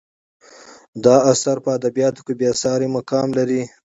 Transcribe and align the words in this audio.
دا 1.03 1.15
اثر 1.33 1.55
په 1.65 1.69
ادبیاتو 1.77 2.21
کې 2.25 2.33
بې 2.39 2.49
سارې 2.61 2.87
مقام 2.97 3.27
لري. 3.37 3.61